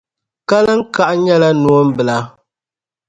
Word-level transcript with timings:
Kaliŋkaɣu 0.49 1.13
nyɛla 1.17 1.49
noon'bila. 1.61 2.17